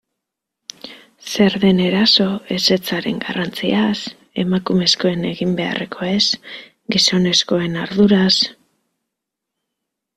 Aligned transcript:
Zer 1.33 1.57
den 1.65 1.81
eraso, 1.87 2.25
ezetzaren 2.55 3.19
garrantziaz, 3.27 3.99
emakumezkoen 4.47 5.29
egin 5.33 5.55
beharrekoez, 5.63 6.25
gizonezkoen 6.97 7.81
arduraz... 7.87 8.35